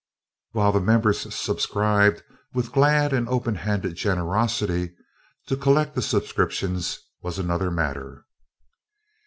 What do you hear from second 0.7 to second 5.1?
the members subscribed with glad and openhanded generosity,